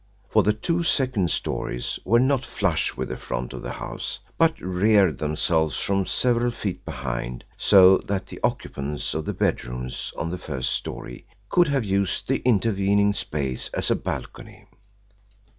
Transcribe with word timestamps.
For 0.31 0.41
the 0.41 0.51
two 0.53 0.81
second 0.81 1.29
stories 1.29 1.99
were 2.03 2.19
not 2.19 2.43
flush 2.43 2.97
with 2.97 3.09
the 3.09 3.17
front 3.17 3.53
of 3.53 3.61
the 3.61 3.73
house, 3.73 4.17
but 4.35 4.59
reared 4.59 5.19
themselves 5.19 5.77
from 5.79 6.07
several 6.07 6.49
feet 6.49 6.83
behind, 6.83 7.43
so 7.55 7.99
that 8.07 8.25
the 8.25 8.39
occupants 8.43 9.13
of 9.13 9.25
the 9.25 9.33
bedrooms 9.33 10.11
on 10.17 10.31
the 10.31 10.39
first 10.39 10.71
story 10.71 11.27
could 11.49 11.67
have 11.67 11.83
used 11.85 12.27
the 12.27 12.39
intervening 12.41 13.13
space 13.13 13.69
as 13.75 13.91
a 13.91 13.95
balcony. 13.95 14.65